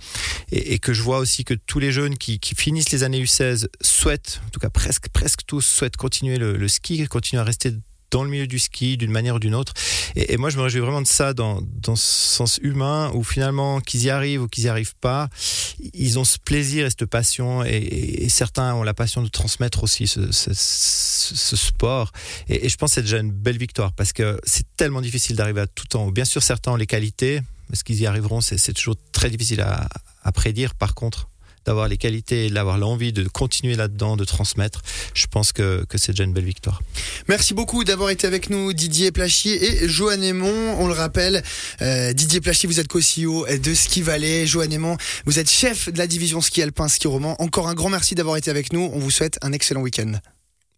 et, 0.51 0.81
que 0.81 0.93
je 0.93 1.03
vois 1.03 1.19
aussi 1.19 1.45
que 1.45 1.55
tous 1.55 1.79
les 1.79 1.93
jeunes 1.93 2.19
qui, 2.19 2.41
qui 2.41 2.57
finissent 2.57 2.91
les 2.91 3.05
années 3.05 3.23
U16 3.23 3.69
souhaitent, 3.81 4.41
en 4.45 4.51
tout 4.51 4.59
cas 4.59 4.69
presque, 4.69 5.11
presque 5.11 5.43
tous, 5.47 5.61
souhaitent 5.61 5.97
continuer 5.97 6.39
le, 6.39 6.57
le 6.57 6.69
ski, 6.69 7.07
continuer 7.07 7.41
à 7.41 7.45
rester 7.45 7.73
dans 8.13 8.23
le 8.23 8.31
milieu 8.31 8.47
du 8.47 8.61
ski 8.61 8.97
d'une 8.97 9.11
manière 9.11 9.35
ou 9.37 9.39
d'une 9.41 9.55
autre. 9.55 9.73
Et, 10.15 10.37
moi, 10.37 10.51
je 10.51 10.59
me 10.59 10.63
réjouis 10.63 10.81
vraiment 10.81 11.03
de 11.03 11.07
ça 11.07 11.33
dans, 11.35 11.61
dans 11.63 11.97
ce 11.97 12.07
sens 12.07 12.61
humain, 12.63 13.11
où 13.15 13.25
finalement, 13.25 13.81
qu'ils 13.81 14.05
y 14.05 14.11
arrivent 14.11 14.43
ou 14.43 14.49
qu'ils 14.49 14.65
y 14.65 14.69
arrivent 14.69 14.95
pas, 15.01 15.29
ils 15.95 16.19
ont 16.19 16.25
ce 16.25 16.39
plaisir 16.39 16.87
et 16.87 16.91
cette 16.91 17.07
passion, 17.07 17.65
et, 17.65 18.29
certains 18.29 18.75
ont 18.75 18.83
la 18.83 18.95
passion 18.95 19.23
de 19.23 19.29
transmettre 19.29 19.83
aussi 19.83 20.07
ce, 20.07 20.55
sport. 21.57 22.13
Et, 22.49 22.69
je 22.69 22.77
pense 22.77 22.91
que 22.91 22.95
c'est 22.97 23.03
déjà 23.03 23.19
une 23.19 23.33
belle 23.33 23.59
victoire, 23.59 23.93
parce 23.93 24.13
que 24.13 24.39
c'est 24.45 24.67
tellement 24.77 25.01
difficile 25.01 25.35
d'arriver 25.35 25.63
à 25.63 25.67
tout 25.67 25.97
en 25.97 26.07
haut. 26.07 26.13
Bien 26.13 26.27
sûr, 26.27 26.43
certains 26.43 26.73
ont 26.73 26.77
les 26.77 26.87
qualités, 26.87 27.41
est-ce 27.73 27.83
qu'ils 27.83 28.01
y 28.01 28.07
arriveront 28.07 28.43
C'est 28.43 28.75
toujours 28.75 28.97
très 29.13 29.31
difficile 29.31 29.63
à 29.63 30.33
prédire. 30.33 30.75
Par 30.75 30.95
contre, 30.95 31.29
d'avoir 31.65 31.89
les 31.89 31.97
qualités 31.97 32.47
et 32.47 32.51
d'avoir 32.51 32.79
l'envie 32.79 33.13
de 33.13 33.25
continuer 33.29 33.75
là-dedans, 33.75 34.17
de 34.17 34.25
transmettre, 34.25 34.83
je 35.15 35.27
pense 35.27 35.53
que, 35.53 35.85
que 35.89 35.99
c'est 35.99 36.13
déjà 36.13 36.25
une 36.25 36.33
belle 36.33 36.45
victoire. 36.45 36.83
Merci 37.29 37.55
beaucoup 37.55 37.85
d'avoir 37.85 38.11
été 38.11 38.27
avec 38.27 38.51
nous, 38.51 38.73
Didier 38.73 39.13
Plachy 39.13 39.51
et 39.51 39.89
Joanne 39.89 40.23
Aymon. 40.23 40.77
On 40.79 40.87
le 40.87 40.95
rappelle, 40.95 41.43
euh, 41.81 42.13
Didier 42.13 42.41
Plachy, 42.41 42.67
vous 42.67 42.81
êtes 42.81 42.89
co-CEO 42.89 43.47
de 43.47 43.75
Ski 43.75 44.03
Valley. 44.03 44.47
Joanne 44.47 44.73
Aymon, 44.73 44.97
vous 45.27 45.39
êtes 45.39 45.51
chef 45.51 45.91
de 45.93 45.99
la 45.99 46.07
division 46.07 46.41
ski 46.41 46.63
alpin, 46.63 46.89
ski 46.89 47.09
roman. 47.09 47.41
Encore 47.41 47.69
un 47.69 47.75
grand 47.75 47.91
merci 47.91 48.15
d'avoir 48.15 48.37
été 48.37 48.51
avec 48.51 48.73
nous. 48.73 48.91
On 48.93 48.99
vous 48.99 49.11
souhaite 49.11 49.39
un 49.43 49.53
excellent 49.53 49.83
week-end. 49.83 50.13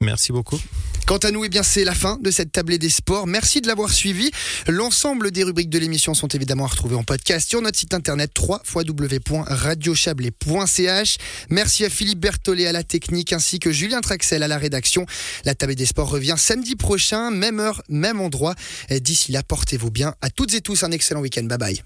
Merci 0.00 0.32
beaucoup. 0.32 0.58
Quant 1.06 1.18
à 1.18 1.30
nous, 1.30 1.44
eh 1.44 1.50
bien, 1.50 1.62
c'est 1.62 1.84
la 1.84 1.94
fin 1.94 2.18
de 2.22 2.30
cette 2.30 2.50
tablée 2.50 2.78
des 2.78 2.88
sports. 2.88 3.26
Merci 3.26 3.60
de 3.60 3.66
l'avoir 3.66 3.90
suivi. 3.90 4.30
L'ensemble 4.68 5.30
des 5.30 5.44
rubriques 5.44 5.68
de 5.68 5.78
l'émission 5.78 6.14
sont 6.14 6.28
évidemment 6.28 6.64
à 6.64 6.68
retrouver 6.68 6.96
en 6.96 7.04
podcast 7.04 7.46
sur 7.46 7.60
notre 7.60 7.78
site 7.78 7.92
internet 7.92 8.30
www.radiochablais.ch. 8.38 11.16
Merci 11.50 11.84
à 11.84 11.90
Philippe 11.90 12.20
Berthollet 12.20 12.66
à 12.66 12.72
la 12.72 12.84
technique 12.84 13.34
ainsi 13.34 13.58
que 13.58 13.70
Julien 13.70 14.00
Traxel 14.00 14.42
à 14.42 14.48
la 14.48 14.56
rédaction. 14.56 15.04
La 15.44 15.54
tablée 15.54 15.74
des 15.74 15.84
sports 15.84 16.08
revient 16.08 16.36
samedi 16.38 16.74
prochain, 16.74 17.30
même 17.30 17.60
heure, 17.60 17.82
même 17.90 18.18
endroit. 18.20 18.54
D'ici 18.90 19.30
là, 19.32 19.42
portez-vous 19.42 19.90
bien. 19.90 20.14
À 20.22 20.30
toutes 20.30 20.54
et 20.54 20.62
tous, 20.62 20.84
un 20.84 20.90
excellent 20.90 21.20
week-end. 21.20 21.44
Bye 21.44 21.58
bye. 21.58 21.82